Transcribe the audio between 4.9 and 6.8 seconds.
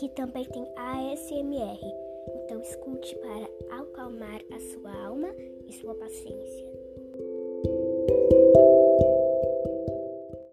alma e sua paciência.